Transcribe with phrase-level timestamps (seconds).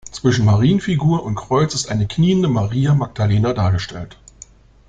[0.11, 4.17] Zwischen Marienfigur und Kreuz ist eine kniende Maria Magdalena dargestellt.